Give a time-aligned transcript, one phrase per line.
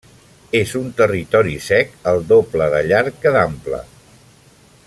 [0.59, 3.83] És un territori sec el doble de llarg que d'ample.